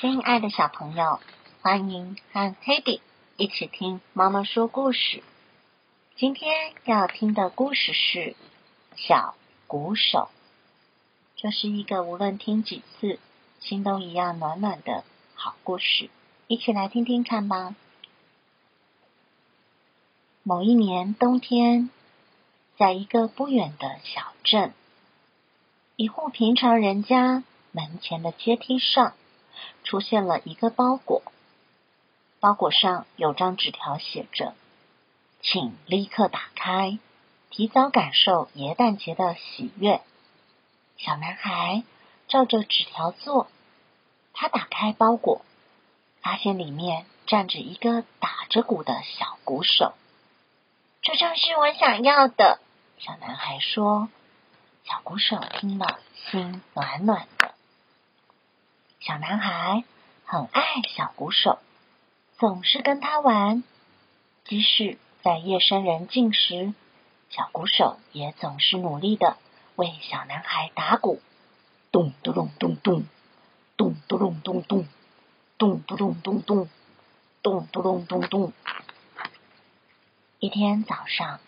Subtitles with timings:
[0.00, 1.18] 亲爱的小朋友，
[1.60, 3.00] 欢迎和 Hedy
[3.36, 5.24] 一起听妈妈说故事。
[6.14, 8.18] 今天要听的故事是
[8.94, 9.34] 《小
[9.66, 10.28] 鼓手》，
[11.34, 13.18] 这是一个无论听几次，
[13.58, 15.02] 心都一样暖暖的
[15.34, 16.10] 好故事。
[16.46, 17.74] 一起来听听看吧。
[20.44, 21.90] 某一年冬天，
[22.76, 24.72] 在一个不远的小镇，
[25.96, 29.14] 一户平常人家门前的阶梯上。
[29.84, 31.22] 出现了一个包裹，
[32.40, 34.54] 包裹上有张纸条，写着
[35.42, 36.98] ：“请立刻打开，
[37.50, 40.00] 提早感受耶诞节的喜悦。”
[40.98, 41.82] 小男孩
[42.28, 43.48] 照着纸条做，
[44.32, 45.42] 他打开包裹，
[46.20, 49.94] 发现里面站着一个打着鼓的小鼓手。
[51.02, 52.60] 这正是我想要的，
[52.98, 54.08] 小男孩说。
[54.84, 55.98] 小鼓手听了，
[56.30, 57.28] 心暖暖。
[59.00, 59.84] 小男孩
[60.24, 61.60] 很爱小鼓手，
[62.36, 63.62] 总是跟他玩。
[64.44, 66.74] 即使在夜深人静时，
[67.30, 69.36] 小鼓手也总是努力的
[69.76, 71.20] 为小男孩打鼓。
[71.92, 73.04] 咚咚咚咚咚，
[73.76, 74.86] 咚咚咚咚咚，
[75.58, 76.68] 咚咚咚咚咚，
[77.42, 78.52] 咚咚咚咚咚。
[80.40, 81.38] 一天早上，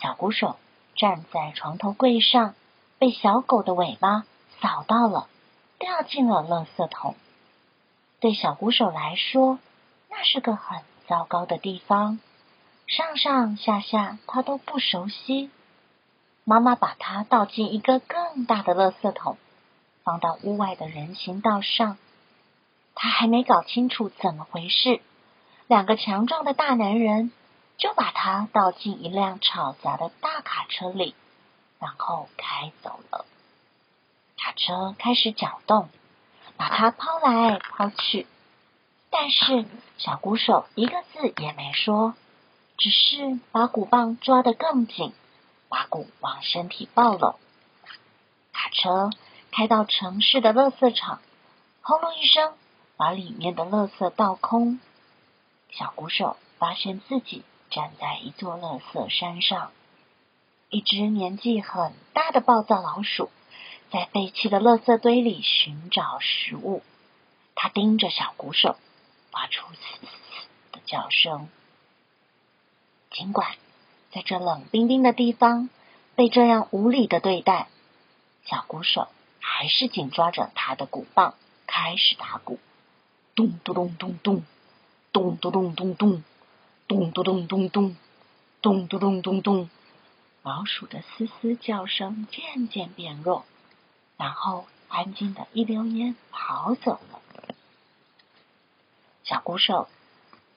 [0.00, 0.56] 小鼓手
[0.96, 2.54] 站在床头柜上，
[2.98, 4.24] 被小狗的尾巴
[4.62, 5.28] 扫到了。
[5.78, 7.14] 掉进了垃圾桶。
[8.20, 9.58] 对小鼓手来说，
[10.08, 12.18] 那是个很糟糕的地方，
[12.86, 15.50] 上上下下他都不熟悉。
[16.44, 19.36] 妈妈把它倒进一个更大的垃圾桶，
[20.02, 21.96] 放到屋外的人行道上。
[22.94, 25.00] 他还没搞清楚怎么回事，
[25.66, 27.32] 两个强壮的大男人
[27.76, 31.14] 就把它倒进一辆吵杂的大卡车里，
[31.80, 33.26] 然后开走了。
[34.44, 35.88] 卡车开始搅动，
[36.58, 38.26] 把它抛来抛去，
[39.08, 39.64] 但是
[39.96, 42.12] 小鼓手一个字也没说，
[42.76, 45.14] 只是把鼓棒抓得更紧，
[45.70, 47.36] 把鼓往身体抱拢。
[48.52, 49.08] 卡车
[49.50, 51.20] 开到城市的垃圾场，
[51.80, 52.52] 轰隆一声，
[52.98, 54.78] 把里面的垃圾倒空。
[55.70, 59.70] 小鼓手发现自己站在一座垃圾山上，
[60.68, 63.30] 一只年纪很大的暴躁老鼠。
[63.94, 66.82] 在废弃的垃圾堆里寻找食物，
[67.54, 68.76] 他盯着小鼓手，
[69.30, 70.08] 发出嘶嘶
[70.72, 71.48] 的叫声。
[73.12, 73.54] 尽管
[74.10, 75.70] 在这冷冰冰的地方
[76.16, 77.68] 被这样无理的对待，
[78.44, 79.06] 小鼓手
[79.38, 81.36] 还是紧抓着他的鼓棒，
[81.68, 82.58] 开始打鼓。
[83.36, 84.42] 咚咚咚咚咚，
[85.12, 86.24] 咚咚咚咚咚，
[86.88, 87.96] 咚咚咚咚咚，
[88.60, 89.70] 咚咚咚咚咚。
[90.42, 93.46] 老鼠的嘶嘶叫声渐渐变弱。
[94.16, 97.20] 然后安静的一溜烟跑走了。
[99.24, 99.88] 小鼓手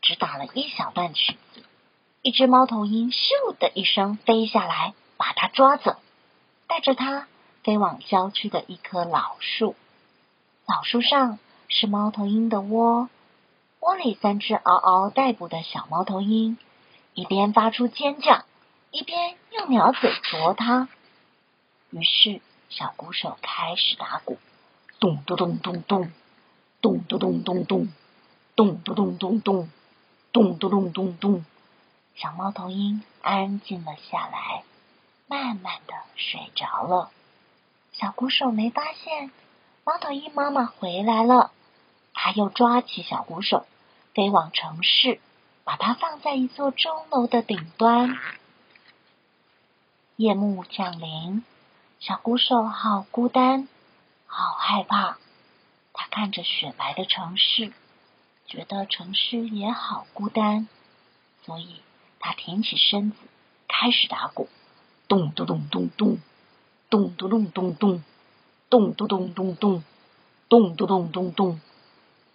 [0.00, 1.62] 只打了一小段曲子，
[2.22, 5.96] 一只猫头鹰咻的一声飞下来，把它抓走，
[6.66, 7.26] 带着它
[7.62, 9.76] 飞往郊区的一棵老树。
[10.66, 13.08] 老树上是猫头鹰的窝，
[13.80, 16.56] 窝里三只嗷嗷待哺的小猫头鹰，
[17.14, 18.44] 一边发出尖叫，
[18.90, 20.88] 一边用鸟嘴啄它。
[21.90, 22.40] 于是。
[22.74, 24.38] 小鼓手开始打鼓，
[24.98, 26.10] 咚咚咚咚咚，
[26.80, 27.88] 咚咚咚咚咚，
[28.56, 29.68] 咚咚咚咚咚，
[30.32, 31.44] 咚咚咚咚咚。
[32.14, 34.64] 小猫头鹰安静了下来，
[35.26, 37.10] 慢慢的睡着了。
[37.92, 39.30] 小鼓手没发现
[39.84, 41.50] 猫头鹰妈妈回来了，
[42.14, 43.66] 他又抓起小鼓手，
[44.14, 45.20] 飞往城市，
[45.64, 48.18] 把它放在一座钟楼的顶端。
[50.16, 51.44] 夜幕降临。
[52.02, 53.68] 小鼓手好孤单，
[54.26, 55.18] 好害怕。
[55.92, 57.72] 他看着雪白的城市，
[58.48, 60.66] 觉得城市也好孤单，
[61.44, 61.80] 所以
[62.18, 63.16] 他挺起身子，
[63.68, 64.48] 开始打鼓。
[65.06, 66.18] 咚咚咚咚咚，
[66.90, 68.02] 咚咚咚咚咚，
[68.68, 69.84] 咚咚咚咚咚，
[70.48, 71.60] 咚咚咚咚咚。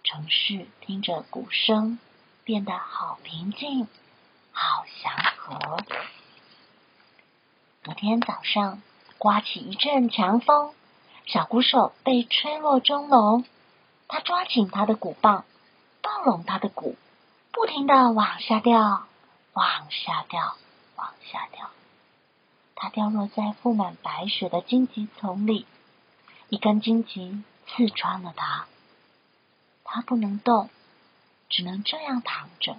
[0.02, 1.98] 城市听着鼓声，
[2.42, 3.86] 变得好平静，
[4.50, 5.84] 好祥和。
[7.84, 8.80] 昨天早上。
[9.18, 10.72] 刮起一阵强风，
[11.26, 13.42] 小鼓手被吹落钟楼。
[14.06, 15.44] 他抓紧他的鼓棒，
[16.00, 16.96] 抱拢他的鼓，
[17.50, 19.06] 不停的往下掉，
[19.54, 20.56] 往下掉，
[20.96, 21.70] 往下掉。
[22.76, 25.66] 他掉落在覆满白雪的荆棘丛里，
[26.48, 28.66] 一根荆棘刺穿了他。
[29.82, 30.70] 他不能动，
[31.48, 32.76] 只能这样躺着，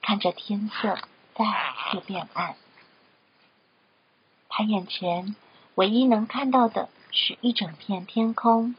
[0.00, 0.96] 看着天色
[1.34, 1.44] 再
[1.90, 2.54] 次变暗。
[4.48, 5.34] 他眼前。
[5.78, 8.74] 唯一能看到的是一整片天空，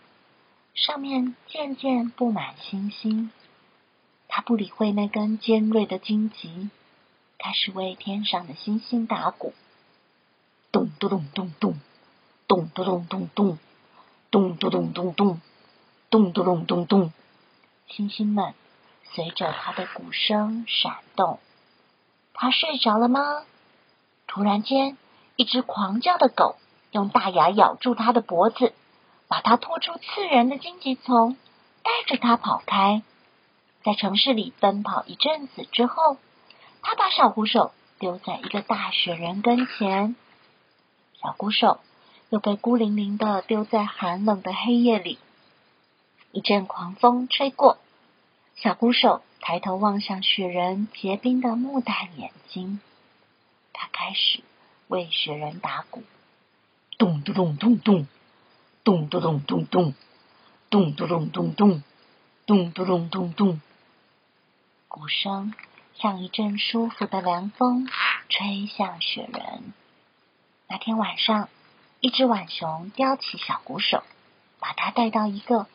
[0.75, 3.31] 上面渐渐布满星星。
[4.27, 6.69] 他不理会那根尖锐的荆棘，
[7.37, 9.53] 开始为天上的星星打鼓。
[10.73, 11.79] 咚咚咚咚咚，
[12.49, 13.57] 咚咚咚咚咚，
[14.29, 15.41] 咚咚咚咚咚，
[16.09, 17.13] 咚咚咚咚咚。
[17.87, 18.53] 星星们
[19.13, 21.39] 随着他的鼓声闪动。
[22.33, 23.43] 他睡着了吗？
[24.27, 24.97] 突然间，
[25.37, 26.57] 一只狂叫的狗
[26.91, 28.73] 用大牙咬住他的脖子，
[29.27, 31.37] 把他拖出刺人的荆棘丛，
[31.83, 33.03] 带着他跑开。
[33.83, 36.17] 在城市里奔跑一阵子之后，
[36.81, 40.15] 他把小鼓手丢在一个大雪人跟前。
[41.21, 41.79] 小鼓手
[42.29, 45.19] 又被孤零零的丢在寒冷的黑夜里。
[46.31, 47.77] 一阵狂风吹过，
[48.55, 52.79] 小鼓手抬头望向雪人结冰的木蛋眼睛，
[53.73, 54.41] 他开始
[54.87, 56.03] 为雪人打鼓，
[56.99, 58.07] 咚咚咚咚咚，
[58.83, 59.93] 咚咚咚咚咚，
[60.69, 61.83] 咚咚咚咚咚，
[62.45, 63.61] 咚咚咚咚咚。
[64.89, 65.53] 鼓声
[65.95, 67.87] 像一阵舒服的凉风，
[68.27, 69.73] 吹向雪人。
[70.67, 71.47] 那天晚上，
[72.01, 74.03] 一只浣熊叼起小鼓手，
[74.59, 75.67] 把它带到一个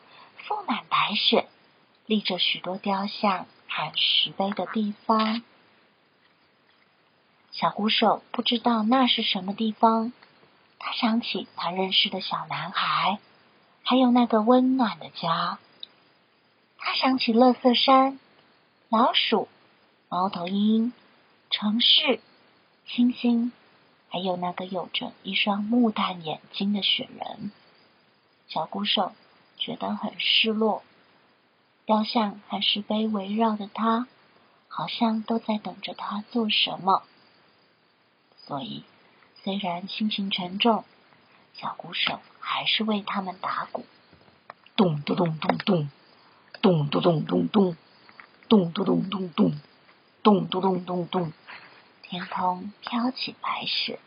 [0.47, 1.47] 覆满白雪、
[2.05, 5.41] 立着许多雕像和石碑的地方。
[7.51, 10.13] 小鼓手不知道那是什么地方，
[10.85, 13.17] 他想起他认识的小男孩，
[13.81, 15.57] 还有那个温暖的家。
[16.77, 18.19] 他想起乐色山。
[18.89, 19.47] 老鼠、
[20.09, 20.93] 猫头鹰、
[21.49, 22.21] 城市、
[22.85, 23.51] 星星，
[24.09, 27.51] 还有那个有着一双木炭眼睛的雪人，
[28.47, 29.11] 小鼓手
[29.57, 30.83] 觉得很失落。
[31.87, 34.07] 雕像和石碑围绕着他，
[34.67, 37.01] 好像都在等着他做什么。
[38.45, 38.83] 所以，
[39.45, 40.83] 虽然心情沉重，
[41.53, 43.85] 小鼓手还是为他们打鼓。
[44.75, 45.89] 咚咚咚咚咚，
[46.63, 47.77] 咚咚咚咚咚。
[48.49, 49.53] 咚咚咚咚咚，
[50.23, 51.33] 咚咚咚咚咚，
[52.01, 53.99] 天空飘起白雪。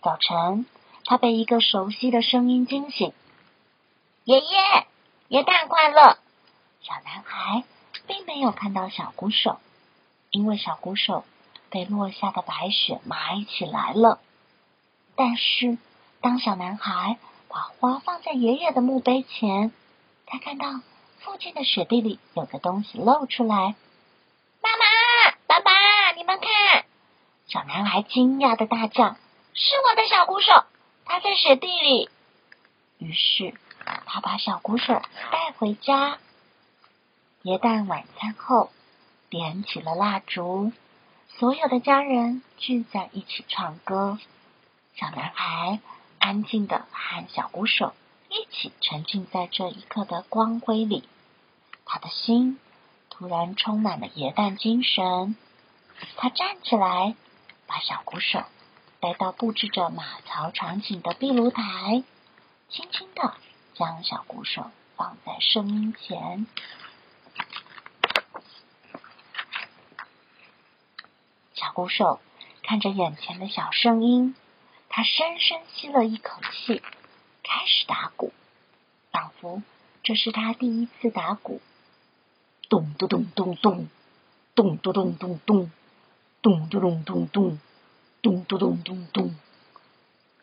[0.00, 0.64] 早晨，
[1.04, 3.12] 他被一个熟悉的声音惊醒
[4.22, 4.86] ：“爷爷，
[5.26, 6.18] 元旦快乐！”
[6.82, 7.64] 小男孩
[8.06, 9.58] 并没有看到小鼓手，
[10.30, 11.24] 因为小鼓手
[11.74, 14.20] 被落下的白雪埋起来了。
[15.16, 15.76] 但是，
[16.20, 17.18] 当小男孩
[17.48, 19.72] 把花放在爷爷的墓碑前，
[20.24, 20.68] 他看到。
[21.24, 23.74] 附近的雪地里有个东西露出来，
[24.62, 26.84] 妈妈、爸爸，你们看！
[27.46, 29.16] 小男孩惊讶的大叫
[29.54, 30.64] ：“是我的小鼓手，
[31.06, 32.10] 他在雪地里。”
[33.00, 33.54] 于是
[34.04, 35.00] 他把小鼓手
[35.32, 36.18] 带回家。
[37.40, 38.70] 元旦晚餐后，
[39.30, 40.72] 点起了蜡烛，
[41.38, 44.20] 所有的家人聚在一起唱歌。
[44.94, 45.80] 小男孩
[46.20, 47.92] 安静的和小鼓手
[48.28, 51.02] 一起沉浸在这一刻的光辉里。
[51.84, 52.60] 他的心
[53.10, 55.34] 突然充满了野诞精神。
[56.16, 57.16] 他站起来，
[57.66, 58.44] 把小鼓手
[59.00, 62.04] 带到布置着马槽场景的壁炉台，
[62.68, 63.34] 轻轻的
[63.74, 66.46] 将小鼓手放在声音前。
[71.74, 72.20] 鼓手
[72.62, 74.36] 看着眼前的小声音，
[74.88, 76.80] 他深深吸了一口气，
[77.42, 78.32] 开始打鼓，
[79.10, 79.60] 仿佛
[80.04, 81.60] 这是他第一次打鼓。
[82.70, 83.88] 咚咚咚咚咚，
[84.54, 85.70] 咚咚咚咚咚，
[86.40, 87.58] 咚咚咚咚咚，
[88.22, 89.34] 咚咚咚咚咚。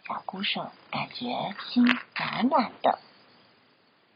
[0.05, 2.99] 小鼓手感觉心暖暖的。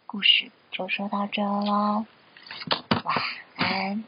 [0.06, 2.06] 故事就说到这喽，
[3.04, 3.16] 晚
[3.56, 4.04] 安。